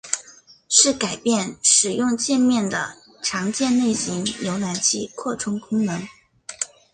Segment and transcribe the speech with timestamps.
[0.67, 6.07] 是改变使用介面的常见类型浏览器扩充功能。